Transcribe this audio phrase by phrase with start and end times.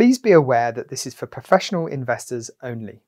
[0.00, 3.02] Please be aware that this is for professional investors only.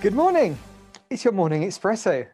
[0.00, 0.58] Good morning.
[1.10, 2.26] It's your morning espresso.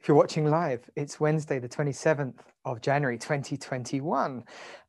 [0.00, 4.42] If you're watching live, it's Wednesday, the 27th of January 2021.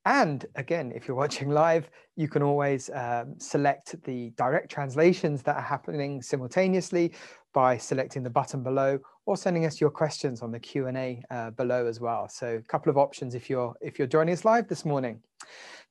[0.06, 5.58] And again, if you're watching live, you can always um, select the direct translations that
[5.58, 7.12] are happening simultaneously
[7.54, 11.88] by selecting the button below or sending us your questions on the Q&A uh, below
[11.88, 12.30] as well.
[12.30, 15.22] So a couple of options if you're if you're joining us live this morning.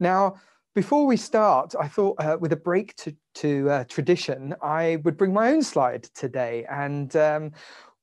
[0.00, 0.36] Now,
[0.74, 5.16] before we start, I thought uh, with a break to, to uh, tradition, I would
[5.16, 6.64] bring my own slide today.
[6.70, 7.50] And um,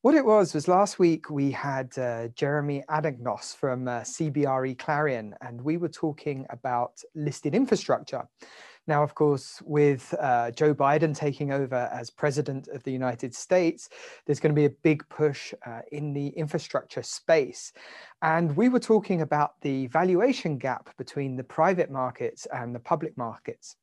[0.08, 5.36] what it was was last week we had uh, Jeremy Anagnos from uh, CBRE Clarion,
[5.42, 8.26] and we were talking about listed infrastructure.
[8.88, 13.90] Now, of course, with uh, Joe Biden taking over as president of the United States,
[14.26, 17.74] there's going to be a big push uh, in the infrastructure space.
[18.22, 23.18] And we were talking about the valuation gap between the private markets and the public
[23.18, 23.76] markets.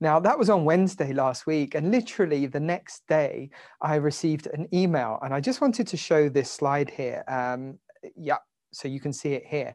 [0.00, 4.68] Now, that was on Wednesday last week, and literally the next day, I received an
[4.72, 5.18] email.
[5.22, 7.24] And I just wanted to show this slide here.
[7.28, 7.78] Um,
[8.16, 8.38] yeah,
[8.72, 9.74] so you can see it here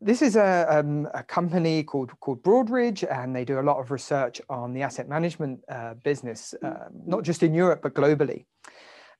[0.00, 3.90] this is a, um, a, company called called Broadridge, and they do a lot of
[3.90, 8.44] research on the asset management uh, business, uh, not just in Europe but globally.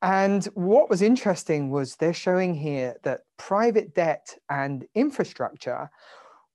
[0.02, 5.90] And what was interesting was they're showing here that private debt and infrastructure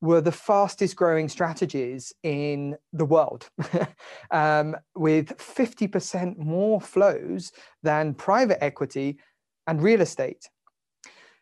[0.02, 3.50] were the fastest growing strategies in the world,
[4.32, 7.52] um, with 50% more flows
[7.84, 9.20] than private equity
[9.68, 10.50] and real estate.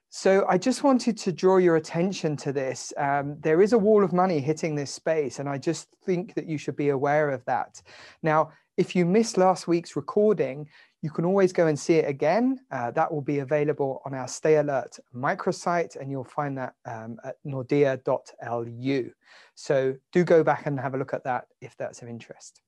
[0.10, 2.92] So I just wanted to draw your attention to this.
[2.98, 6.48] Um, there is a wall of money hitting this space, and I just think that
[6.48, 7.81] you should be aware of that.
[8.24, 10.68] Now, if you missed last week's recording,
[11.02, 12.60] you can always go and see it again.
[12.72, 17.18] Uh, that will be available on our Stay Alert microsite, and you'll find that um,
[17.24, 19.12] at nordea.lu.
[19.56, 22.62] So do go back and have a look at that if that's of interest.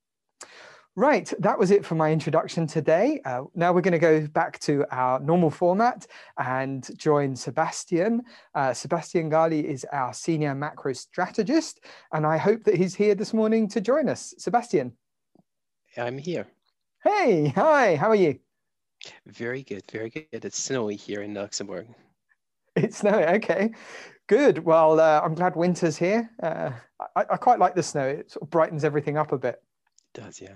[0.97, 3.21] Right, that was it for my introduction today.
[3.23, 6.05] Uh, now we're going to go back to our normal format
[6.37, 8.23] and join Sebastian.
[8.53, 11.79] Uh, Sebastian Galy is our senior macro strategist,
[12.11, 14.33] and I hope that he's here this morning to join us.
[14.37, 14.91] Sebastian.
[15.97, 16.45] I'm here.
[17.03, 18.39] Hey, hi, how are you?
[19.25, 20.27] Very good, very good.
[20.45, 21.87] It's snowy here in Luxembourg.
[22.75, 23.71] It's snowy, okay.
[24.27, 24.59] Good.
[24.59, 26.29] Well, uh, I'm glad winter's here.
[26.41, 26.71] Uh,
[27.15, 28.07] I, I quite like the snow.
[28.07, 29.61] It sort of brightens everything up a bit.
[30.15, 30.55] It does, yeah.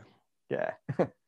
[0.50, 0.72] Yeah.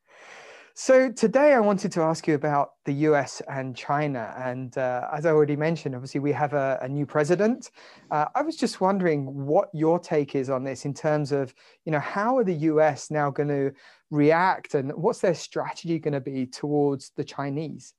[0.80, 4.32] so today I wanted to ask you about the US and China.
[4.38, 7.72] And uh, as I already mentioned, obviously we have a, a new president.
[8.12, 11.52] Uh, I was just wondering what your take is on this in terms of,
[11.86, 13.72] you know, how are the US now going to
[14.12, 17.96] react and what's their strategy going to be towards the Chinese?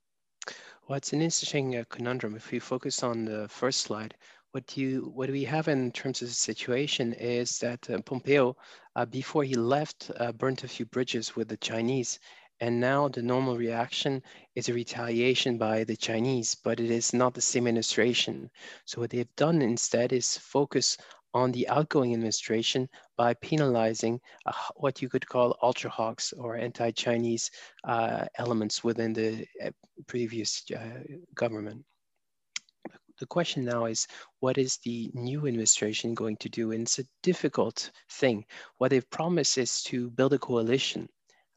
[0.86, 2.36] Well, it's an interesting uh, conundrum.
[2.36, 4.14] If we focus on the first slide,
[4.52, 8.56] what you what we have in terms of the situation is that uh, Pompeo,
[8.94, 12.18] uh, before he left, uh, burnt a few bridges with the Chinese,
[12.60, 14.22] and now the normal reaction
[14.54, 18.50] is a retaliation by the Chinese, but it is not the same administration.
[18.84, 20.96] So what they've done instead is focus
[21.34, 27.50] on the outgoing administration by penalizing uh, what you could call ultra hawks or anti-Chinese
[27.84, 29.70] uh, elements within the uh,
[30.06, 30.64] previous
[31.34, 31.84] government
[33.18, 34.06] the question now is
[34.40, 36.70] what is the new administration going to do?
[36.70, 38.44] And it's a difficult thing.
[38.78, 41.08] What they've promised is to build a coalition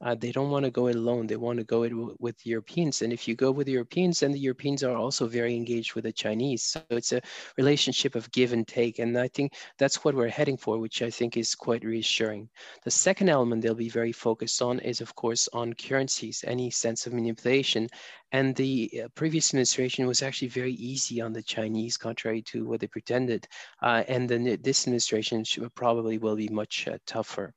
[0.01, 1.28] uh, they don't want to go it alone.
[1.28, 3.01] They want to go it with Europeans.
[3.01, 6.12] And if you go with Europeans, then the Europeans are also very engaged with the
[6.12, 6.63] Chinese.
[6.63, 7.22] So it's a
[7.57, 9.00] relationship of give and take.
[9.00, 12.50] And I think that's what we're heading for, which I think is quite reassuring.
[12.84, 17.06] The second element they'll be very focused on is, of course, on currencies, any sense
[17.06, 17.88] of manipulation.
[18.31, 22.79] And the uh, previous administration was actually very easy on the Chinese, contrary to what
[22.79, 23.47] they pretended.
[23.81, 27.53] Uh, and then this administration should, probably will be much uh, tougher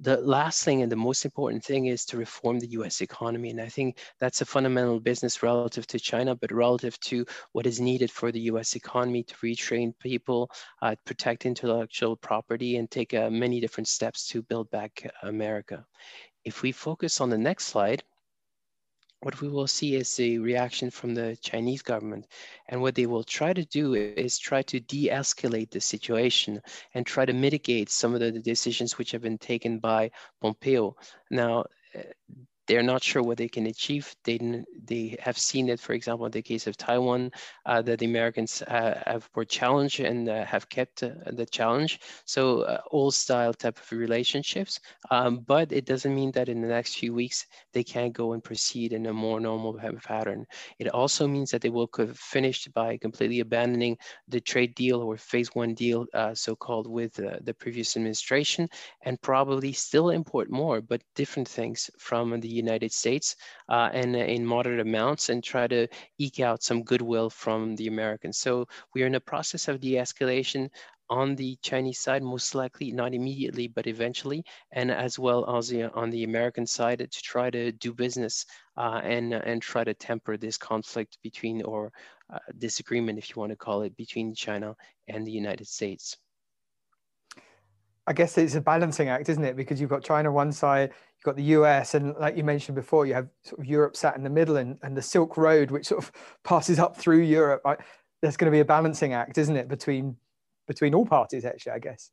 [0.00, 3.50] the last thing and the most important thing is to reform the US economy.
[3.50, 7.80] And I think that's a fundamental business relative to China, but relative to what is
[7.80, 10.50] needed for the US economy to retrain people,
[10.80, 15.84] uh, protect intellectual property, and take uh, many different steps to build back America.
[16.44, 18.02] If we focus on the next slide,
[19.20, 22.26] what we will see is a reaction from the Chinese government.
[22.68, 26.60] And what they will try to do is try to de-escalate the situation
[26.94, 30.96] and try to mitigate some of the decisions which have been taken by Pompeo.
[31.30, 31.64] Now,
[32.70, 34.14] they're not sure what they can achieve.
[34.22, 34.38] They
[34.86, 37.32] they have seen it, for example, in the case of Taiwan,
[37.66, 41.98] uh, that the Americans uh, have were challenged and uh, have kept uh, the challenge.
[42.26, 44.78] So uh, old style type of relationships,
[45.10, 48.44] um, but it doesn't mean that in the next few weeks they can't go and
[48.44, 50.46] proceed in a more normal pattern.
[50.78, 53.96] It also means that they will have finished by completely abandoning
[54.28, 58.68] the trade deal or phase one deal, uh, so-called with the previous administration,
[59.02, 63.36] and probably still import more, but different things from the United States
[63.68, 65.86] uh, and in moderate amounts and try to
[66.18, 68.38] eke out some goodwill from the Americans.
[68.38, 70.70] So we are in a process of de-escalation
[71.10, 76.08] on the Chinese side, most likely not immediately, but eventually, and as well as on
[76.10, 78.46] the American side to try to do business
[78.76, 81.92] uh, and and try to temper this conflict between or
[82.32, 84.76] uh, disagreement, if you want to call it, between China
[85.08, 86.16] and the United States.
[88.06, 89.56] I guess it's a balancing act, isn't it?
[89.56, 93.04] Because you've got China one side, you've got the US, and like you mentioned before,
[93.04, 95.86] you have sort of Europe sat in the middle and, and the Silk Road, which
[95.86, 96.10] sort of
[96.44, 97.60] passes up through Europe.
[97.66, 97.76] I,
[98.22, 100.16] there's going to be a balancing act, isn't it, between
[100.66, 102.10] between all parties, actually, I guess.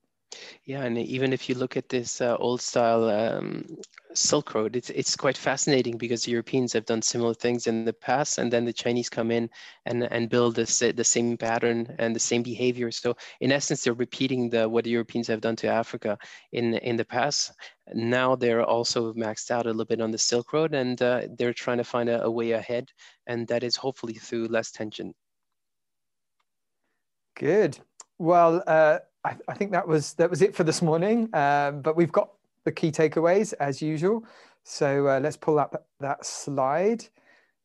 [0.65, 3.65] Yeah, and even if you look at this uh, old style um,
[4.13, 7.93] Silk Road, it's it's quite fascinating because the Europeans have done similar things in the
[7.93, 9.49] past, and then the Chinese come in
[9.85, 12.91] and and build this the same pattern and the same behavior.
[12.91, 16.17] So in essence, they're repeating the what the Europeans have done to Africa
[16.51, 17.53] in in the past.
[17.93, 21.53] Now they're also maxed out a little bit on the Silk Road, and uh, they're
[21.53, 22.91] trying to find a, a way ahead,
[23.27, 25.13] and that is hopefully through less tension.
[27.35, 27.79] Good.
[28.19, 31.29] Well, uh, I, I, think that was that was it for this morning.
[31.33, 32.29] Um, but we've got
[32.63, 34.23] the key takeaways as usual.
[34.63, 37.05] So uh, let's pull up that slide.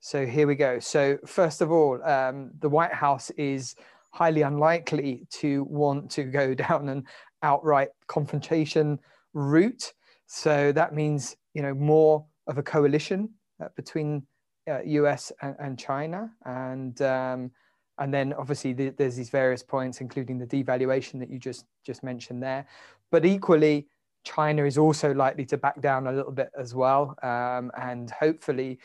[0.01, 0.81] So here we go.
[0.81, 3.77] So first of all, um, the White House is
[4.11, 7.05] highly unlikely to want to go down an
[7.43, 8.99] outright confrontation
[9.33, 9.93] route.
[10.27, 13.31] So that means you know more of a coalition
[13.63, 14.27] uh, between
[14.69, 17.51] uh, US and, and, China, and um,
[17.99, 22.03] and then obviously the, there's these various points, including the devaluation that you just just
[22.03, 22.67] mentioned there.
[23.11, 23.89] But equally,
[24.25, 28.79] China is also likely to back down a little bit as well, um, and hopefully,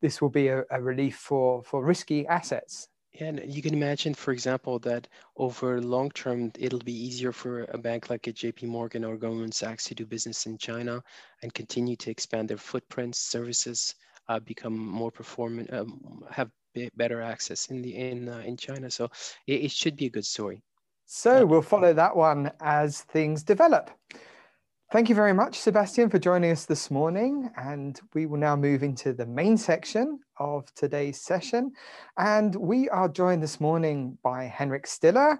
[0.00, 2.88] this will be a, a relief for for risky assets.
[3.20, 5.06] And you can imagine, for example, that
[5.36, 9.52] over long term, it'll be easier for a bank like a JP Morgan or Goldman
[9.52, 11.00] Sachs to do business in China
[11.42, 13.94] and continue to expand their footprints, services,
[14.28, 16.50] uh, become more performant, um, have
[16.96, 18.90] better access in the in uh, in China.
[18.90, 19.10] So
[19.46, 20.62] it, it, should be a good story.
[21.06, 23.90] So we'll follow that one as things develop.
[24.92, 27.50] Thank you very much, Sebastian, for joining us this morning.
[27.56, 31.72] And we will now move into the main section of today's session.
[32.16, 35.38] And we are joined this morning by Henrik Stille,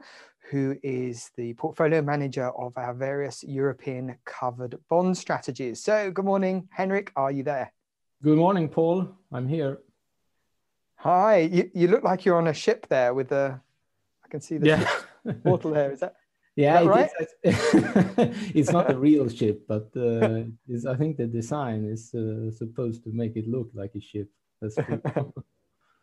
[0.50, 5.82] who is the portfolio manager of our various European covered bond strategies.
[5.82, 7.12] So, good morning, Henrik.
[7.14, 7.72] Are you there?
[8.24, 9.08] Good morning, Paul.
[9.32, 9.78] I'm here.
[11.04, 13.60] Hi, you, you look like you're on a ship there with the,
[14.24, 15.32] I can see the yeah.
[15.44, 15.92] portal there.
[15.92, 16.14] Is that?
[16.56, 17.10] Yeah, that right?
[18.54, 20.44] it's not a real ship, but uh,
[20.88, 24.30] I think the design is uh, supposed to make it look like a ship.
[24.62, 24.76] That's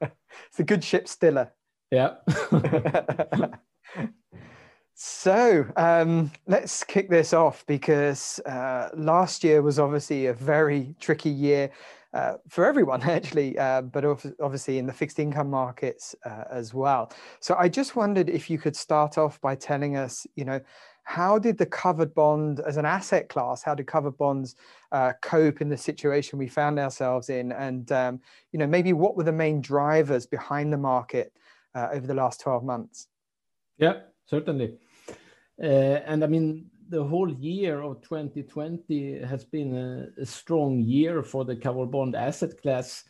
[0.01, 1.53] it's a good ship stiller.
[1.89, 2.15] Yeah.
[4.93, 11.29] so um, let's kick this off because uh, last year was obviously a very tricky
[11.29, 11.71] year
[12.13, 14.05] uh, for everyone actually, uh, but
[14.41, 17.11] obviously in the fixed income markets uh, as well.
[17.39, 20.59] So I just wondered if you could start off by telling us, you know,
[21.03, 24.55] how did the covered bond as an asset class, how did covered bonds
[24.91, 27.51] uh, cope in the situation we found ourselves in?
[27.51, 28.21] And, um,
[28.51, 31.33] you know, maybe what were the main drivers behind the market
[31.73, 33.07] uh, over the last 12 months?
[33.77, 34.77] Yeah, certainly.
[35.59, 41.45] and I mean, the whole year of 2020 has been a, a strong year for
[41.45, 43.05] the covered bond asset class.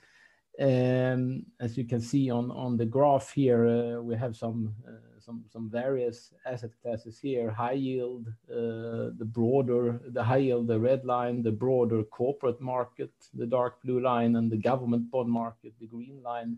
[0.59, 5.19] Um, as you can see on, on the graph here, uh, we have some, uh,
[5.19, 10.79] some, some various asset classes here, high yield, uh, the broader, the high yield, the
[10.79, 15.73] red line, the broader corporate market, the dark blue line, and the government bond market,
[15.79, 16.57] the green line,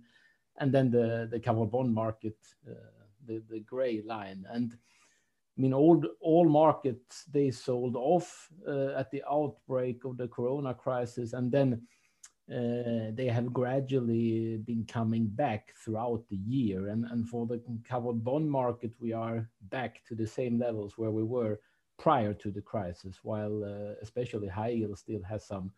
[0.57, 2.35] and then the, the covered bond market,
[2.69, 2.73] uh,
[3.25, 4.45] the, the gray line.
[4.49, 4.75] And
[5.57, 10.73] I mean, all all markets they sold off uh, at the outbreak of the Corona
[10.73, 11.81] crisis, and then
[12.51, 16.87] uh, they have gradually been coming back throughout the year.
[16.87, 21.11] And and for the covered bond market, we are back to the same levels where
[21.11, 21.59] we were
[21.99, 25.71] prior to the crisis, while uh, especially high yield still has some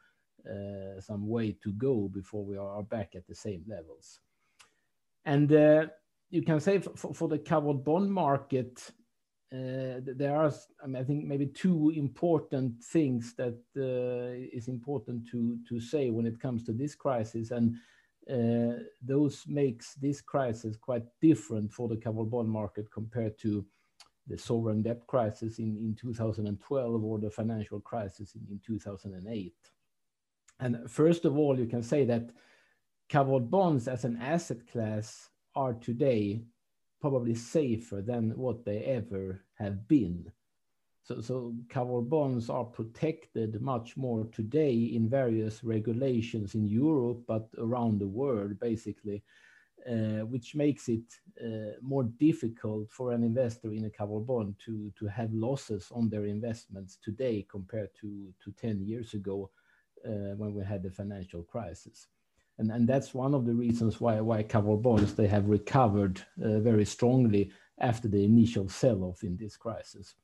[1.00, 4.20] some way to go before we are back at the same levels.
[5.26, 5.50] And
[6.30, 8.92] you can say for the covered bond market
[9.54, 10.52] uh, there are,
[10.84, 16.10] I, mean, I, think, maybe two important things that uh, is important to to say
[16.10, 17.76] when it comes to this crisis, and
[18.30, 23.66] uh, those makes this crisis quite different for the covered bond market compared to
[24.28, 29.54] the sovereign debt crisis in, in 2012 or the financial crisis in, in 2008.
[30.60, 32.32] And first of all, you can say that
[33.10, 36.42] covered bonds as an asset class are today
[37.06, 40.26] probably safer than what they ever have been.
[41.04, 47.48] So, so covered bonds are protected much more today in various regulations in Europe, but
[47.60, 49.22] around the world, basically,
[49.88, 51.08] uh, which makes it
[51.40, 56.10] uh, more difficult for an investor in a covered bond to, to have losses on
[56.10, 59.52] their investments today compared to, to 10 years ago
[60.08, 62.08] uh, when we had the financial crisis
[62.58, 66.60] and and that's one of the reasons why why covered bonds they have recovered uh,
[66.60, 70.16] very strongly after the initial sell-off in this crisis.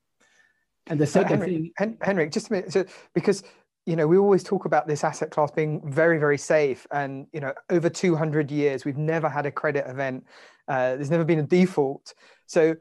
[0.88, 3.44] And the second uh, Henrik, thing, Henrik, just a minute, so, because
[3.86, 7.40] you know we always talk about this asset class being very very safe, and you
[7.40, 10.26] know over 200 years we've never had a credit event,
[10.68, 12.14] uh, there's never been a default,
[12.46, 12.76] so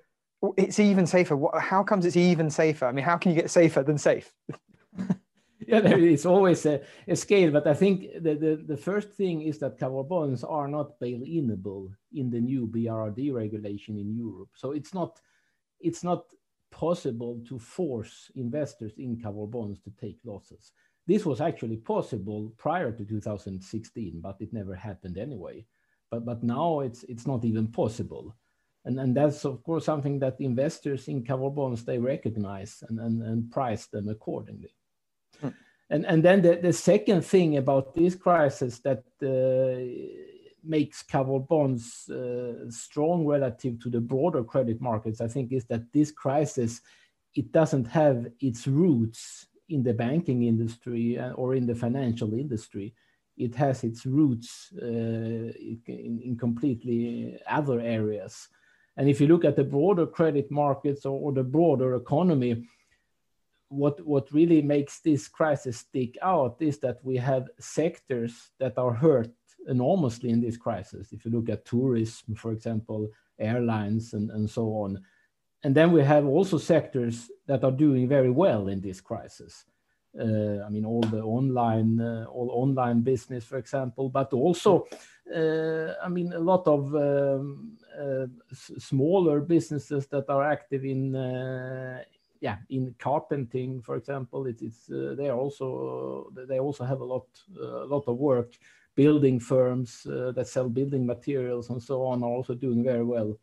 [0.56, 1.38] it's even safer.
[1.60, 2.86] How comes it's even safer?
[2.86, 4.32] I mean, how can you get safer than safe?
[5.82, 9.58] yeah, is always a, a, scale, but I think the, the, the first thing is
[9.58, 14.48] that covered bonds are not bail-inable in the new BRRD regulation in Europe.
[14.54, 15.20] So it's not
[15.80, 16.24] it's not
[16.72, 20.72] possible to force investors in covered bonds to take losses.
[21.06, 25.64] This was actually possible prior to 2016, but it never happened anyway.
[26.10, 28.34] But but now it's it's not even possible.
[28.84, 33.22] And, and that's of course something that investors in covered bonds they recognize and, and,
[33.22, 34.74] and price them accordingly.
[35.90, 39.82] And, and then the, the second thing about this crisis that uh,
[40.62, 45.92] makes covered bonds uh, strong relative to the broader credit markets, I think, is that
[45.92, 46.80] this crisis
[47.34, 52.92] it doesn't have its roots in the banking industry uh, or in the financial industry.
[53.36, 58.48] It has its roots uh, in, in, completely other areas.
[58.96, 62.66] And if you look at the broader credit markets or, or the broader economy,
[63.70, 68.92] what what really makes this crisis stick out is that we have sectors that are
[68.92, 69.30] hurt
[69.68, 71.12] enormously in this crisis.
[71.12, 73.08] If you look at tourism, for example,
[73.38, 75.02] airlines, and, and so on.
[75.62, 79.64] And then we have also sectors that are doing very well in this crisis.
[80.18, 84.86] Uh, I mean, all the online, uh, all online business, for example, but also,
[85.32, 88.26] uh, I mean, a lot of um, uh,
[88.78, 92.02] smaller businesses that are active in uh,
[92.40, 97.26] yeah, in carpenting, for example, it, it's uh, they also they also have a lot
[97.60, 98.54] a lot of work.
[98.96, 103.38] Building firms uh, that sell building materials and so on are also doing very well.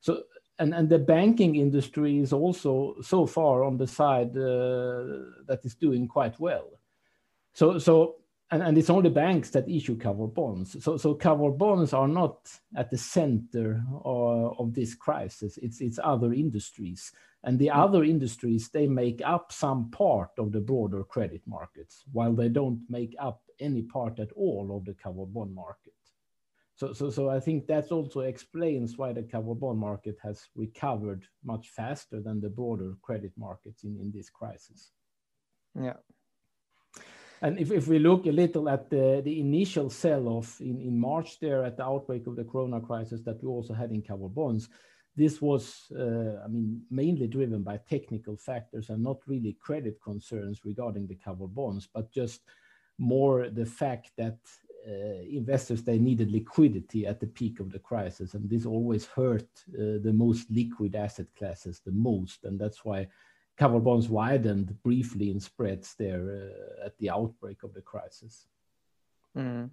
[0.00, 0.24] So
[0.58, 5.74] and and the banking industry is also so far on the side uh, that is
[5.74, 6.80] doing quite well.
[7.54, 8.21] So so
[8.52, 10.76] and, and it's only banks that issue covered bonds.
[10.84, 15.58] So so covered bonds are not at the center of, of this crisis.
[15.58, 17.12] It's it's other industries
[17.44, 22.32] and the other industries, they make up some part of the broader credit markets, while
[22.32, 25.92] they don't make up any part at all of the covered bond market.
[26.76, 31.24] So, so, so I think that also explains why the covered bond market has recovered
[31.44, 34.92] much faster than the broader credit markets in, in this crisis.
[35.74, 35.96] Yeah.
[37.42, 41.40] And if, if we look a little at the, the initial sell-off in, in March
[41.40, 44.68] there at the outbreak of the corona crisis that we also had in covered bonds,
[45.16, 50.60] this was, uh, I mean, mainly driven by technical factors and not really credit concerns
[50.64, 52.42] regarding the covered bonds, but just
[52.96, 54.38] more the fact that
[54.88, 59.48] uh, investors they needed liquidity at the peak of the crisis, and this always hurt
[59.74, 63.06] uh, the most liquid asset classes the most, and that's why
[63.58, 68.46] covered bonds widened briefly in spreads there uh, at the outbreak of the crisis.
[69.36, 69.70] Mm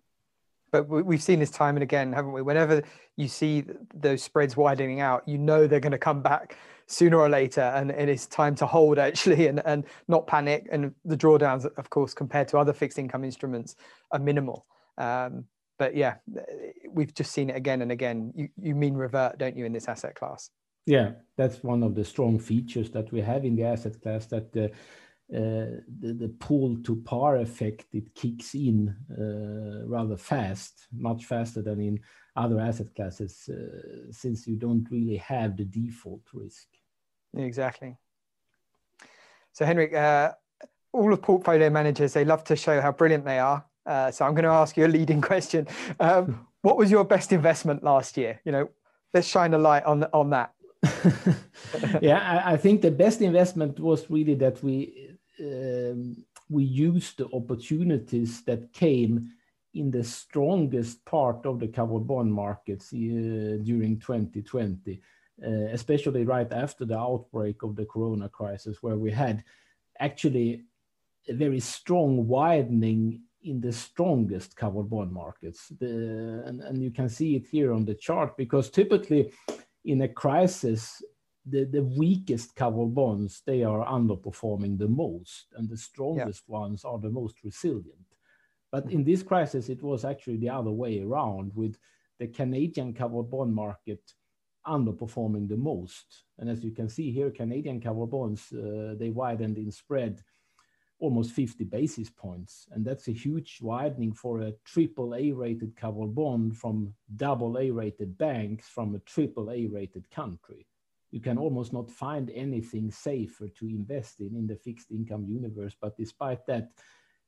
[0.71, 2.41] but we've seen this time and again, haven't we?
[2.41, 2.83] Whenever
[3.17, 6.57] you see those spreads widening out, you know they're going to come back
[6.88, 10.67] sooner or later, and, and it's time to hold actually and, and not panic.
[10.71, 13.75] And the drawdowns, of course, compared to other fixed income instruments,
[14.12, 14.65] are minimal.
[14.98, 15.45] Um,
[15.77, 16.15] but yeah,
[16.89, 18.33] we've just seen it again and again.
[18.36, 20.50] You, you mean revert, don't you, in this asset class?
[20.86, 24.55] Yeah, that's one of the strong features that we have in the asset class that
[24.57, 24.67] uh,
[25.31, 31.79] uh, the, pull to par effect it kicks in uh, rather fast, much faster than
[31.79, 32.00] in
[32.36, 33.48] other asset classes,
[34.09, 36.67] since you don't really have the default risk.
[37.38, 37.95] Exactly.
[39.51, 39.93] So, Henrik,
[40.93, 43.63] all of portfolio managers they love to show how brilliant they are.
[43.86, 45.67] Uh, so, I'm going to ask you a leading question.
[46.00, 48.41] Um, what was your best investment last year?
[48.45, 48.69] You know,
[49.13, 50.53] let's shine a light on on that.
[52.01, 57.27] yeah, I, I, think the best investment was really that we um, we used the
[57.33, 59.31] opportunities that came
[59.74, 65.01] in the strongest part of the covered bond markets uh, during 2020,
[65.45, 69.43] uh, especially right after the outbreak of the corona crisis, where we had
[70.00, 70.63] actually
[71.27, 75.71] a very strong widening in the strongest covered bond markets.
[75.79, 79.31] The, and, and you can see it here on the chart because typically
[79.86, 81.01] in a crisis,
[81.45, 86.55] the, the weakest covered bonds, they are underperforming the most and the strongest yeah.
[86.55, 88.05] ones are the most resilient.
[88.71, 91.77] But in this crisis, it was actually the other way around with
[92.19, 94.01] the Canadian covered bond market
[94.67, 96.24] underperforming the most.
[96.38, 100.21] And as you can see here, Canadian covered bonds, uh, they widened in spread
[100.99, 102.67] almost 50 basis points.
[102.71, 107.71] And that's a huge widening for a triple A rated covered bond from double A
[107.71, 110.65] rated banks from a triple A rated country.
[111.11, 115.75] You can almost not find anything safer to invest in in the fixed income universe.
[115.79, 116.71] But despite that,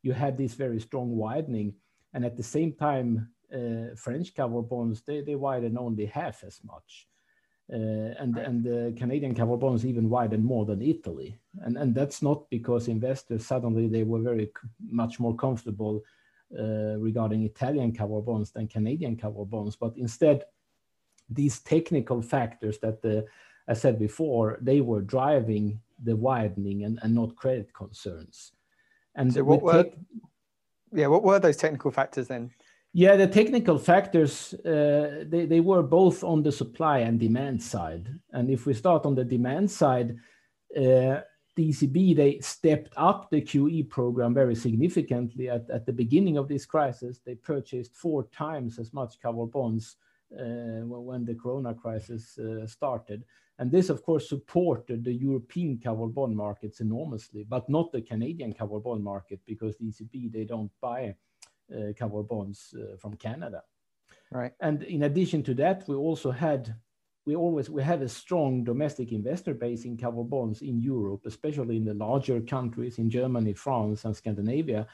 [0.04, 1.74] you had this very strong widening.
[2.14, 6.60] And at the same time, uh, French covered bonds, they, they widen only half as
[6.64, 7.08] much.
[7.74, 12.22] Uh, and and the Canadian cover bonds even widened more than Italy, and and that's
[12.22, 14.52] not because investors suddenly they were very
[14.90, 16.04] much more comfortable
[16.60, 20.44] uh, regarding Italian cover bonds than Canadian cover bonds, but instead
[21.30, 23.26] these technical factors that the
[23.68, 28.52] I said before they were driving the widening and, and not credit concerns.
[29.16, 29.86] And so what were,
[30.92, 32.52] yeah, what were those technical factors then?
[32.94, 38.10] Yeah, the technical factors, uh, they, they were both on the supply and demand side.
[38.32, 40.18] And if we start on the demand side,
[40.76, 41.22] uh,
[41.58, 46.66] ECB, they stepped up the QE program very significantly at, at the beginning of this
[46.66, 47.20] crisis.
[47.26, 49.98] They purchased four times as much covered bonds
[50.38, 53.24] uh, when the corona crisis uh, started.
[53.60, 58.54] And this, of course, supported the European covered bond markets enormously, but not the Canadian
[58.54, 61.02] covered bond market because the ECB, they don't buy
[61.98, 63.64] covered bonds uh, from Canada.
[64.32, 64.54] Right.
[64.60, 66.76] And in addition to that, we also had
[67.26, 71.78] we always we have a strong domestic investor base in covered bonds in Europe, especially
[71.78, 74.88] in the larger countries in Germany, France, and Scandinavia.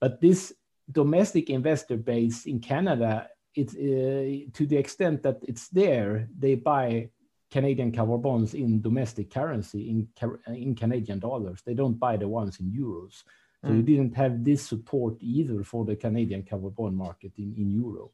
[0.00, 0.54] But this
[0.90, 7.10] domestic investor base in Canada, it's uh, to the extent that it's there, they buy
[7.50, 10.08] Canadian covered bonds in domestic currency in
[10.54, 11.60] in Canadian dollars.
[11.62, 13.22] They don't buy the ones in euros.
[13.64, 13.76] So mm.
[13.76, 18.10] you didn't have this support either for the Canadian covered bond market in, in euro.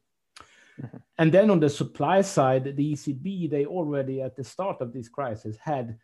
[0.80, 0.96] Mm-hmm.
[1.18, 5.08] And then on the supply side, the ECB, they already at the start of this
[5.08, 5.98] crisis had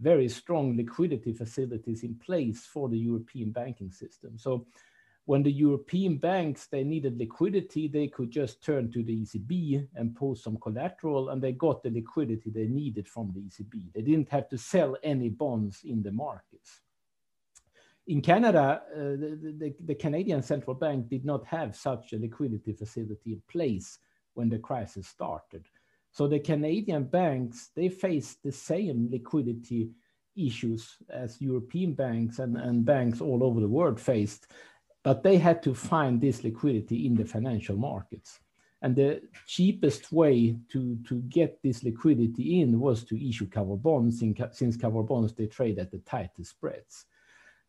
[0.00, 4.36] very strong liquidity facilities in place for the European banking system.
[4.36, 4.66] So
[5.24, 10.16] when the European banks they needed liquidity, they could just turn to the ECB and
[10.16, 13.92] post some collateral, and they got the liquidity they needed from the ECB.
[13.94, 16.81] They didn't have to sell any bonds in the markets
[18.06, 22.72] in Canada, uh, the, the, the, Canadian central bank did not have such a liquidity
[22.72, 23.98] facility in place
[24.34, 25.66] when the crisis started.
[26.10, 29.90] So the Canadian banks, they faced the same liquidity
[30.36, 34.48] issues as European banks and, and banks all over the world faced,
[35.02, 38.40] but they had to find this liquidity in the financial markets.
[38.82, 44.22] And the cheapest way to, to get this liquidity in was to issue cover bonds,
[44.22, 47.06] in, since cover bonds, they trade at the tightest spreads.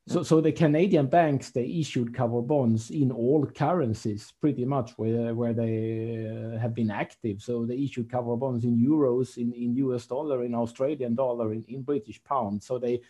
[0.05, 5.33] So, so the Canadian banks they issued cover bonds in all currencies, pretty much where
[5.33, 7.41] where they uh, have been active.
[7.41, 11.63] So they issued cover bonds in euros, in, in US dollar, in Australian dollar, in,
[11.69, 12.61] in British pound.
[12.61, 13.01] So they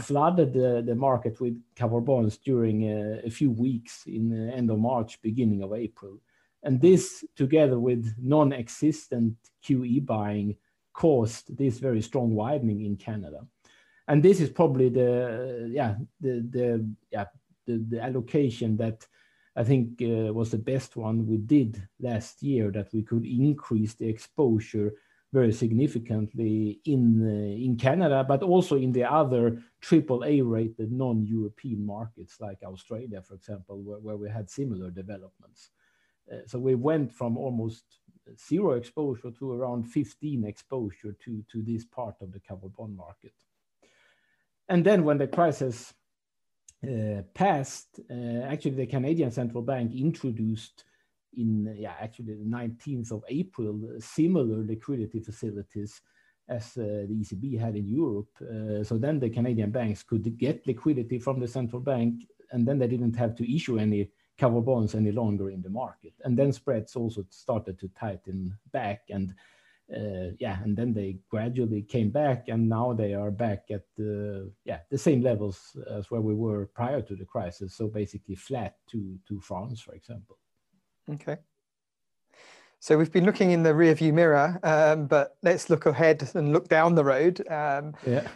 [0.00, 4.70] flooded the, the market with cover bonds during uh, a few weeks in the end
[4.70, 6.20] of March, beginning of April.
[6.62, 10.56] And this, together with non-existent QE buying,
[10.92, 13.46] caused this very strong widening in Canada
[14.08, 17.26] and this is probably the yeah the the yeah
[17.66, 19.06] the, the allocation that
[19.56, 23.94] I think uh, was the best one we did last year that we could increase
[23.94, 24.92] the exposure
[25.32, 31.84] very significantly in uh, in Canada, but also in the other triple A rated non-European
[31.84, 35.70] markets like Australia, for example, where, where we had similar developments.
[36.30, 37.84] Uh, so we went from almost
[38.48, 43.34] zero exposure to around 15 exposure to to this part of the covered bond market.
[44.68, 45.94] And then when the crisis
[46.84, 50.84] uh, passed, uh, actually the Canadian central bank introduced
[51.36, 56.00] in yeah actually the 19th of April similar liquidity facilities
[56.48, 58.28] as uh, the ECB had in Europe.
[58.40, 62.78] Uh, so then the Canadian banks could get liquidity from the central bank, and then
[62.78, 66.12] they didn't have to issue any cover bonds any longer in the market.
[66.24, 69.34] And then spreads also started to tighten back, and
[69.94, 74.50] uh, yeah, and then they gradually came back, and now they are back at the
[74.64, 77.74] yeah the same levels as where we were prior to the crisis.
[77.74, 80.38] So basically flat to to France, for example.
[81.08, 81.36] Okay.
[82.80, 86.68] So we've been looking in the rearview mirror, um, but let's look ahead and look
[86.68, 87.40] down the road.
[87.48, 88.26] Um, yeah.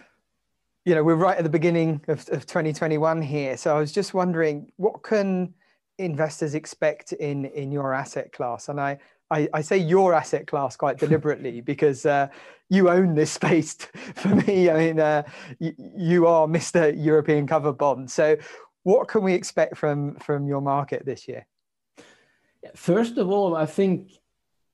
[0.84, 3.56] You know, we're right at the beginning of, of 2021 here.
[3.56, 5.54] So I was just wondering, what can
[5.98, 8.68] investors expect in in your asset class?
[8.68, 8.98] And I
[9.30, 12.28] I, I say your asset class quite deliberately because uh,
[12.68, 13.74] you own this space.
[14.14, 15.22] For me, I mean, uh,
[15.58, 16.92] you, you are Mr.
[16.96, 18.10] European cover bond.
[18.10, 18.36] So,
[18.82, 21.46] what can we expect from from your market this year?
[22.74, 24.12] First of all, I think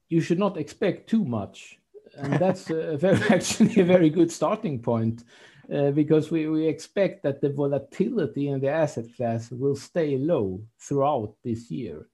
[0.09, 1.79] you should not expect too much,
[2.17, 5.25] and that's a very, actually a very good starting point.
[5.73, 10.63] Uh, because we, we expect that the volatility in the asset class will stay low
[10.79, 12.07] throughout this year.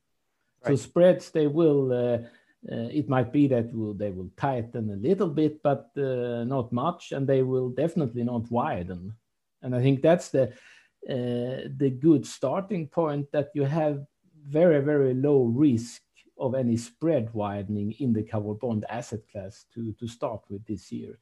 [0.66, 2.18] So spreads, they will, uh,
[2.72, 6.72] uh, it might be that will, they will tighten a little bit, but uh, not
[6.72, 9.14] much, and they will definitely not widen.
[9.62, 10.52] And I think that's the
[11.04, 14.06] the good starting point that you have
[14.46, 16.02] very, very low risk
[16.38, 20.90] of any spread widening in the covered bond asset class to, to start with this
[20.90, 21.18] year.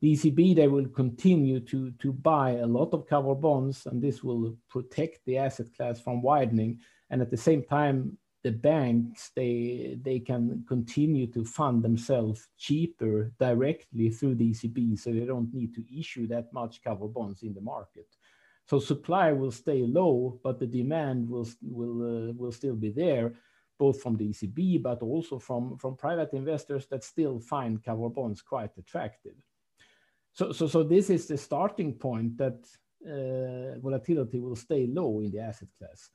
[0.00, 4.22] The ECB, they will continue to, to buy a lot of covered bonds, and this
[4.22, 6.80] will protect the asset class from widening.
[7.10, 13.32] And at the same time, the banks they they can continue to fund themselves cheaper
[13.38, 17.54] directly through the ECB, so they don't need to issue that much cover bonds in
[17.54, 18.08] the market.
[18.66, 23.34] So supply will stay low, but the demand will will uh, will still be there,
[23.78, 28.42] both from the ECB but also from from private investors that still find cover bonds
[28.42, 29.36] quite attractive.
[30.32, 32.58] So so so this is the starting point that
[33.06, 36.10] uh, volatility will stay low in the asset class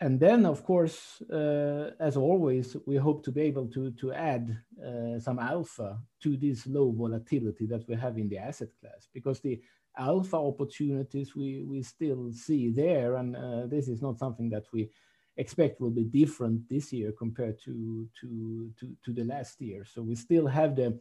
[0.00, 4.56] and then, of course, uh, as always, we hope to be able to, to add
[4.84, 9.40] uh, some alpha to this low volatility that we have in the asset class, because
[9.40, 9.60] the
[9.96, 14.88] alpha opportunities we, we still see there, and uh, this is not something that we
[15.36, 19.84] expect will be different this year compared to, to, to, to the last year.
[19.84, 20.98] So we still have the,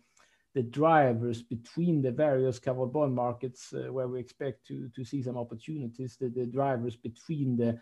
[0.54, 5.22] the drivers between the various covered bond markets uh, where we expect to, to see
[5.22, 7.80] some opportunities, the, the drivers between the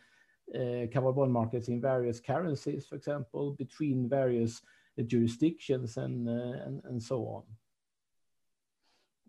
[0.93, 4.61] covered bond markets in various currencies, for example, between various
[4.97, 7.43] uh, jurisdictions and, uh, and, and so on.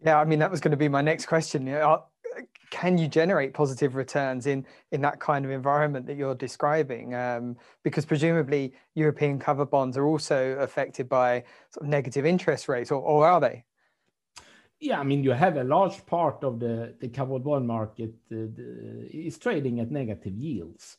[0.05, 1.67] Yeah, I mean that was going to be my next question.
[2.71, 7.15] can you generate positive returns in in that kind of environment that you're describing?
[7.15, 12.91] Um, because presumably European cover bonds are also affected by sort of negative interest rates,
[12.91, 13.65] or, or are they?
[14.79, 18.53] Yeah, I mean you have a large part of the the covered bond market uh,
[18.55, 20.99] the, is trading at negative yields.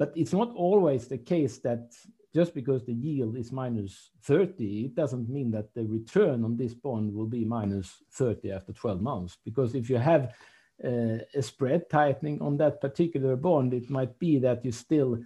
[0.00, 1.92] But it's not always the case that
[2.34, 6.72] just because the yield is minus 30, it doesn't mean that the return on this
[6.72, 9.36] bond will be minus 30 after 12 months.
[9.44, 10.34] Because if you have
[10.82, 15.18] uh, a spread tightening on that particular bond, it might be that you still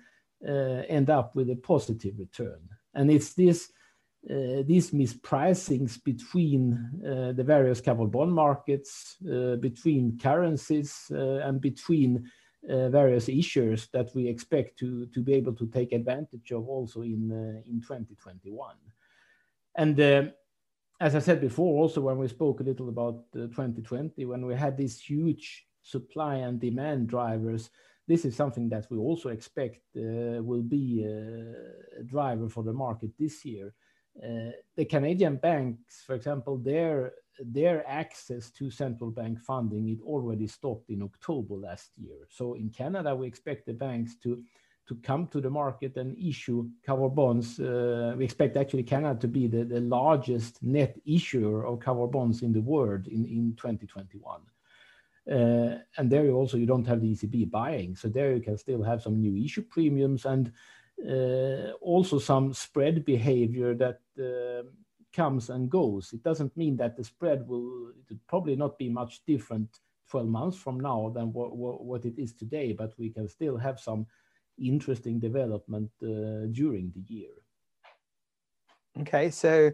[0.44, 2.58] uh, end up with a positive return.
[2.94, 3.70] And it's this
[4.28, 6.72] uh, these mispricings between
[7.06, 12.28] uh, the various covered bond markets, uh, between currencies, uh, and between
[12.68, 17.68] various issues that we expect to, be able to take advantage of also in, uh,
[17.68, 18.76] in 2021.
[19.76, 20.24] And uh,
[21.00, 24.76] as I said before, also when we spoke a little about 2020, when we had
[24.76, 27.70] these huge supply and demand drivers,
[28.06, 33.10] this is something that we also expect uh, will be a driver for the market
[33.18, 33.74] this year.
[34.22, 40.46] Uh, the Canadian banks, for example, their their access to central bank funding it already
[40.46, 42.26] stopped in October last year.
[42.28, 44.42] So in Canada, we expect the banks to
[44.86, 47.58] to come to the market and issue cover bonds.
[47.58, 52.42] Uh, we expect actually Canada to be the, the largest net issuer of cover bonds
[52.42, 54.40] in the world in, in 2021.
[55.26, 58.58] Uh, and there you also you don't have the ECB buying, so there you can
[58.58, 60.52] still have some new issue premiums and
[61.08, 64.68] uh, also some spread behavior that uh,
[65.14, 66.12] comes and goes.
[66.12, 67.92] It doesn't mean that the spread will
[68.28, 69.68] probably not be much different
[70.10, 73.56] 12 months from now than what, what, what it is today, but we can still
[73.56, 74.06] have some
[74.58, 77.30] interesting development uh, during the year.
[79.00, 79.72] Okay, so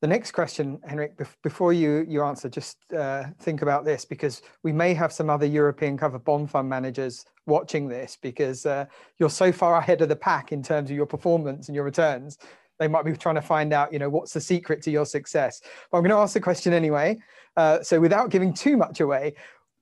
[0.00, 4.72] the next question, Henrik, before you, you answer, just uh, think about this because we
[4.72, 8.86] may have some other European covered bond fund managers watching this because uh,
[9.18, 12.38] you're so far ahead of the pack in terms of your performance and your returns
[12.78, 15.60] they might be trying to find out, you know, what's the secret to your success.
[15.90, 17.18] But I'm going to ask the question anyway.
[17.56, 19.34] Uh, so without giving too much away,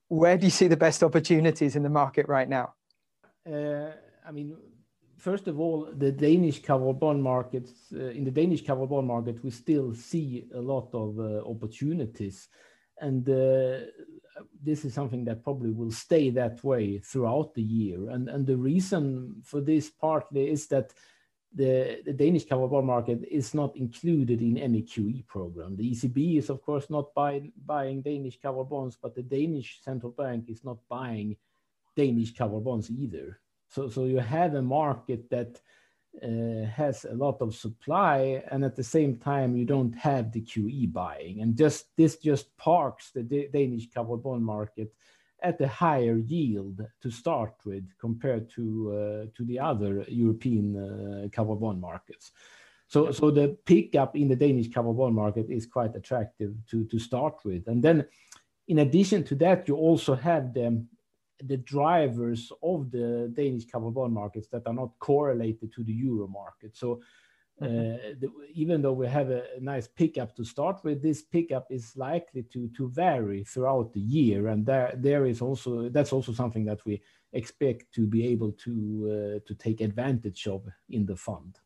[0.07, 2.73] where do you see the best opportunities in the market right now?
[3.49, 3.91] Uh,
[4.27, 4.55] I mean,
[5.17, 9.43] first of all, the Danish covered bond markets, uh, in the Danish covered bond market,
[9.43, 12.47] we still see a lot of uh, opportunities.
[13.01, 13.87] And uh,
[14.63, 18.09] this is something that probably will stay that way throughout the year.
[18.09, 20.93] And, and the reason for this partly is that
[21.55, 25.77] the, the Danish covered bond market is not included in any QE program.
[25.77, 30.11] The ECB is, of course, not buy, buying Danish covered bonds, but the Danish central
[30.11, 31.37] bank is not buying
[31.95, 33.39] Danish covered bonds either.
[33.69, 35.61] So, so you have a market that
[36.21, 40.41] uh, has a lot of supply, and at the same time, you don't have the
[40.41, 41.41] QE buying.
[41.41, 44.93] And just this just parks the D Danish covered bond market
[45.41, 51.27] at a higher yield to start with compared to uh, to the other European uh,
[51.31, 52.31] covered bond markets.
[52.87, 56.99] So, so the pickup in the Danish covered bond market is quite attractive to to
[56.99, 58.05] start with, and then
[58.67, 60.85] in addition to that, you also have the
[61.43, 66.27] the drivers of the Danish covered bond markets that are not correlated to the euro
[66.27, 66.77] market.
[66.77, 67.01] So
[67.61, 68.19] mm-hmm.
[68.19, 72.43] the, even though we have a, nice pickup to start with, this pickup is likely
[72.43, 76.85] to to vary throughout the year, and there there is also that's also something that
[76.85, 77.01] we
[77.33, 78.73] expect to be able to
[79.07, 81.59] uh, to take advantage of in the fund.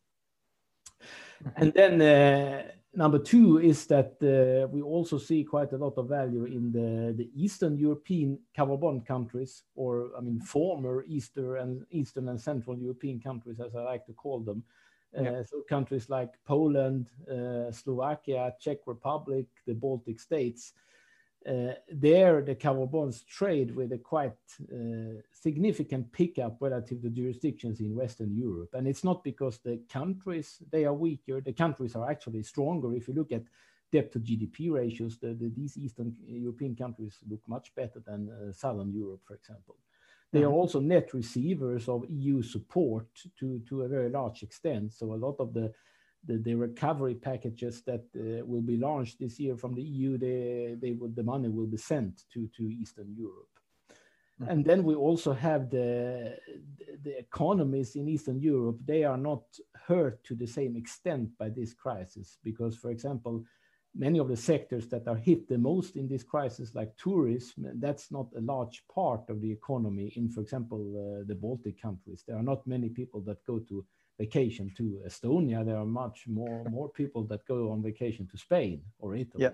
[1.43, 1.62] Mm-hmm.
[1.62, 6.10] And then uh, Number two is that uh, we also see quite a lot of
[6.10, 11.86] value in the, the Eastern European covered bond countries, or I mean, former Eastern and
[11.91, 14.63] Eastern and Central European countries, as I like to call them.
[15.13, 15.30] Yeah.
[15.30, 20.74] Uh, so countries like Poland, uh, Slovakia, Czech Republic, the Baltic states,
[21.48, 24.38] uh, there the covered bonds trade with a quite
[25.32, 28.69] significant pickup relative to jurisdictions in Western Europe.
[28.74, 32.93] And it's not because the countries, they are weaker, the countries are actually stronger.
[32.93, 33.43] If you look at
[33.91, 38.52] debt to GDP ratios, the, the, these Eastern European countries look much better than uh,
[38.52, 39.78] Southern Europe, for example.
[40.32, 40.54] They are mm-hmm.
[40.54, 43.08] also net receivers of EU support
[43.39, 44.94] to, to a very large extent.
[44.94, 45.74] So a lot of the
[46.26, 50.76] the, the recovery packages that uh, will be launched this year from the EU, they,
[50.80, 53.48] they will, the money will be sent to, to Eastern Europe.
[54.42, 54.52] Mm-hmm.
[54.52, 56.38] And then we also have the,
[57.04, 59.44] the economies in Eastern Europe, they are not
[59.88, 63.44] hurt to the same extent by this crisis because, for example,
[63.95, 68.12] many of the sectors that are hit the most in this crisis, like tourism, that's
[68.12, 72.23] not a large part of the economy in, for example, uh, the Baltic countries.
[72.28, 73.86] There are not many people that go to
[74.19, 78.82] vacation to Estonia, there are much more more people that go on vacation to Spain
[78.99, 79.45] or Italy.
[79.45, 79.54] Yeah.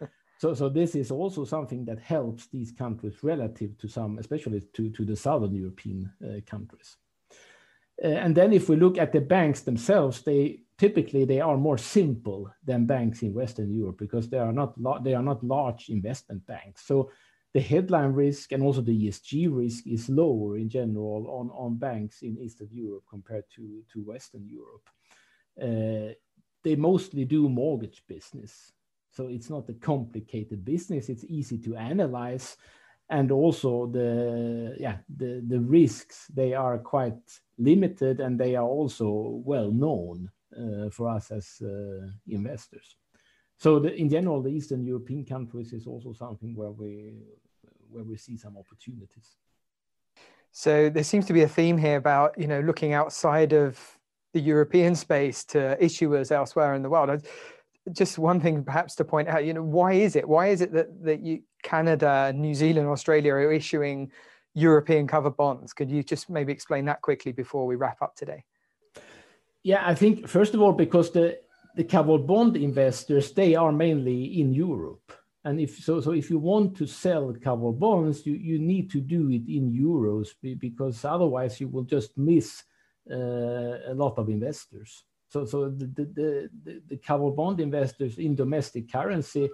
[0.38, 4.90] so, so this is also something that helps these countries relative to some, especially to,
[4.90, 6.96] to the southern European uh, countries.
[8.02, 11.78] Uh, and then if we look at the banks themselves, they typically they are more
[11.78, 16.44] simple than banks in Western Europe because they are not they are not large investment
[16.46, 16.86] banks.
[16.86, 17.10] So
[17.54, 22.22] the headline risk and also the ESG risk is lower in general on, on banks
[22.22, 24.88] in Eastern Europe compared to, to Western Europe.
[25.62, 26.14] Uh,
[26.64, 28.72] they mostly do mortgage business.
[29.12, 31.08] So it's not a complicated business.
[31.08, 32.56] It's easy to analyze.
[33.08, 37.20] And also the, yeah, the, the risks, they are quite
[37.56, 40.28] limited and they are also well known
[40.90, 42.96] for us as uh, investors.
[43.58, 47.14] So the, in general, the Eastern European countries is also something where we
[47.90, 49.36] where we see some opportunities.
[50.50, 53.78] So there seems to be a theme here about you know looking outside of
[54.32, 57.26] the European space to issuers elsewhere in the world.
[57.92, 60.26] Just one thing, perhaps, to point out, you know, why is it?
[60.28, 64.10] Why is it that that you, Canada, New Zealand, Australia are issuing
[64.54, 65.72] European cover bonds?
[65.72, 68.44] Could you just maybe explain that quickly before we wrap up today?
[69.64, 71.38] Yeah, I think first of all, because the
[71.74, 75.12] the covered bond investors they are mainly in Europe
[75.44, 79.00] and if so, so if you want to sell covered bonds, you, you need to
[79.00, 82.62] do it in euros because otherwise you will just miss
[83.10, 85.04] uh, a lot of investors.
[85.28, 89.50] So, so the, the, the, the covered bond investors in domestic currency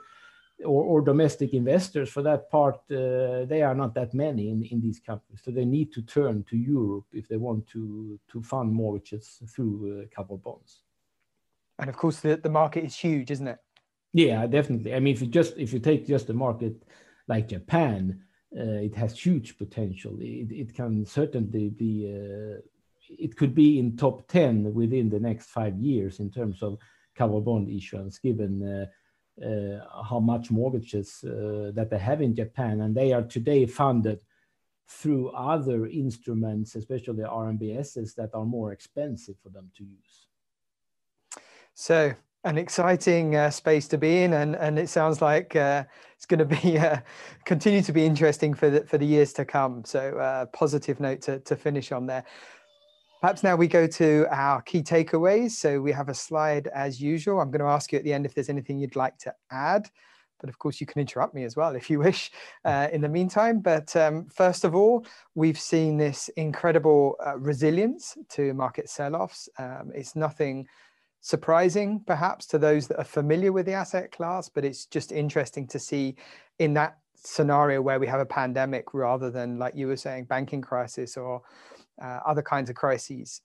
[0.65, 4.81] or, or domestic investors for that part, uh, they are not that many in, in
[4.81, 5.41] these countries.
[5.45, 10.03] So they need to turn to Europe if they want to, to fund mortgages through
[10.03, 10.83] uh, covered bonds.
[11.79, 13.59] And of course, the, the market is huge, isn't it?
[14.13, 14.95] Yeah, definitely.
[14.95, 16.83] I mean, if you just if you take just a market
[17.29, 18.21] like Japan,
[18.57, 20.17] uh, it has huge potential.
[20.21, 22.13] It, it can certainly be.
[22.13, 22.61] Uh,
[23.09, 26.79] it could be in top ten within the next five years in terms of
[27.15, 28.87] covered bond issuance, given uh,
[30.11, 34.21] how much mortgages uh, that they have in Japan, and they are today funded
[34.89, 40.27] through other instruments, especially RMBSs, that are more expensive for them to use.
[41.75, 42.13] So
[42.45, 45.85] an exciting uh, space to be in, and and it sounds like uh,
[46.17, 46.99] it's going to be uh,
[47.45, 49.85] continue to be interesting for the for the years to come.
[49.85, 52.25] So uh, positive note to to finish on there.
[53.21, 55.51] Perhaps now we go to our key takeaways.
[55.51, 57.41] So we have a slide as usual.
[57.41, 59.91] I'm going to ask you at the end if there's anything you'd like to add.
[60.41, 62.31] But of course, you can interrupt me as well if you wish
[62.65, 63.61] uh, in the meantime.
[63.61, 65.05] But um, first of all,
[65.35, 69.51] we've seen this incredible uh, resilience to market sell offs.
[69.59, 70.67] Um, it's nothing
[71.21, 75.67] surprising, perhaps, to those that are familiar with the asset class, but it's just interesting
[75.67, 76.17] to see
[76.59, 80.63] in that scenario where we have a pandemic rather than, like you were saying, banking
[80.63, 81.43] crisis or
[82.01, 83.43] uh, other kinds of crises.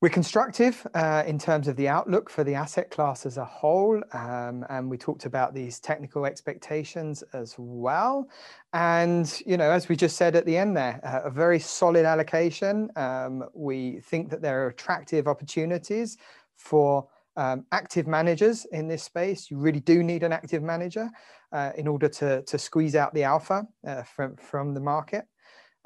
[0.00, 4.00] We're constructive uh, in terms of the outlook for the asset class as a whole.
[4.12, 8.28] Um, and we talked about these technical expectations as well.
[8.72, 12.04] And, you know, as we just said at the end there, uh, a very solid
[12.04, 12.90] allocation.
[12.94, 16.16] Um, we think that there are attractive opportunities
[16.54, 19.50] for um, active managers in this space.
[19.50, 21.10] You really do need an active manager
[21.50, 25.24] uh, in order to, to squeeze out the alpha uh, from, from the market.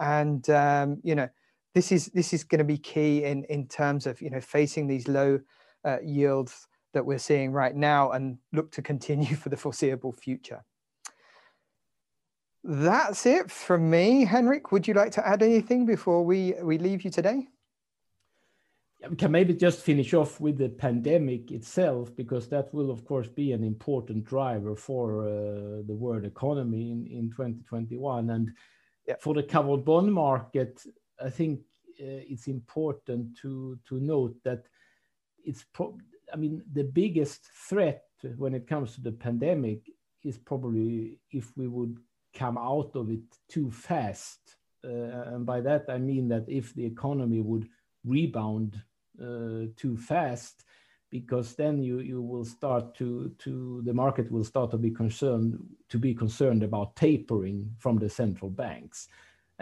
[0.03, 1.29] And, um, you know,
[1.75, 4.87] this is this is going to be key in in terms of you know facing
[4.87, 5.41] these low
[5.87, 10.63] uh, yields that we're seeing right now and look to continue for the foreseeable future.
[12.65, 14.25] That's it from me.
[14.25, 17.49] Henrik, would you like to add anything before we, we leave you today?
[19.11, 23.29] we can maybe just finish off with the pandemic itself, because that will, of course,
[23.29, 28.31] be an important driver for uh, the world economy in, in 2021.
[28.31, 28.53] And
[29.07, 29.15] yeah.
[29.21, 30.83] for the covered bond market,
[31.23, 31.61] I think
[32.01, 34.65] uh, it's important to to note that
[35.45, 35.99] it's pro-
[36.33, 38.05] I mean the biggest threat
[38.37, 39.91] when it comes to the pandemic
[40.23, 41.99] is probably if we would
[42.35, 44.57] come out of it too fast.
[44.85, 47.69] Uh, and by that I mean that if the economy would
[48.05, 48.81] rebound
[49.21, 50.65] uh, too fast,
[51.13, 55.57] because then you you will start to to the market will start to be concerned
[55.89, 59.09] to be concerned about tapering from the central banks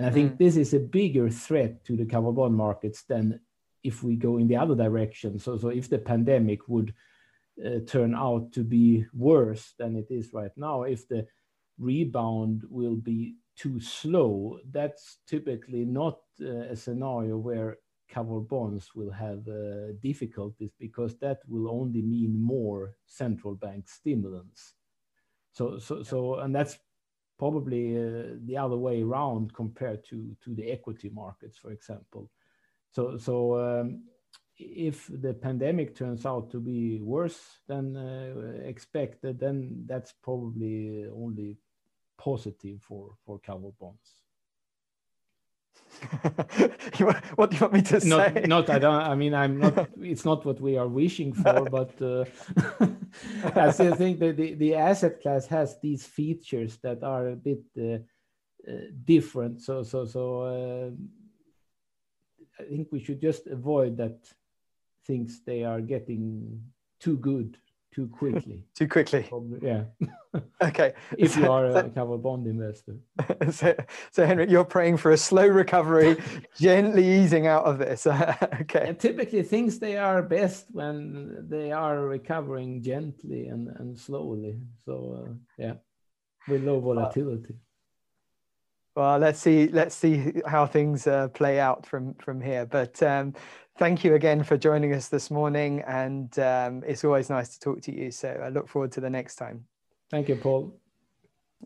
[0.01, 0.39] and I think mm.
[0.39, 3.39] this is a bigger threat to the covered bond markets than
[3.83, 5.39] if we go in the other direction.
[5.39, 6.95] So, so if the pandemic would
[7.63, 11.27] uh, turn out to be worse than it is right now, if the
[11.79, 17.77] rebound will be too slow, that's typically not uh, a scenario where
[18.11, 24.75] covered bonds will have uh, difficulties because that will only mean more central bank stimulants.
[25.53, 26.79] So, so, so, and that's
[27.39, 32.31] probably uh, the other way around compared to to the equity markets, for example.
[32.91, 34.05] So so um,
[34.59, 41.59] if the pandemic turns out to be worse than uh, expected, then that's probably only
[42.19, 44.30] positive for for covered bonds.
[47.37, 48.45] what do you want me to not, say?
[48.47, 48.95] Not, I don't.
[48.95, 49.89] I mean, I'm not.
[50.01, 52.25] It's not what we are wishing for, but uh,
[53.55, 57.63] I still think that the, the asset class has these features that are a bit
[57.79, 57.99] uh,
[58.71, 58.73] uh,
[59.05, 59.61] different.
[59.61, 60.91] So, so, so uh,
[62.61, 64.19] I think we should just avoid that
[65.07, 66.63] things they are getting
[67.01, 67.57] too good
[67.95, 68.65] too quickly.
[68.75, 69.27] too quickly.
[69.29, 69.85] Probably, yeah.
[70.63, 70.93] okay.
[71.19, 72.97] if you are a covered bond investor.
[73.51, 73.75] so,
[74.13, 76.17] so Henrik, you're praying for a slow recovery,
[76.57, 78.07] gently easing out of this.
[78.07, 78.89] okay.
[78.89, 84.59] And typically things they are best when they are recovering gently and, and slowly.
[84.85, 85.75] So uh, yeah,
[86.49, 87.55] with low volatility.
[88.97, 89.69] Well, let's see.
[89.69, 92.67] Let's see how things uh, play out from from here.
[92.67, 93.35] But um,
[93.81, 97.81] thank you again for joining us this morning, and um, it's always nice to talk
[97.81, 98.11] to you.
[98.11, 99.65] So I look forward to the next time.
[100.11, 100.79] Thank you, Paul.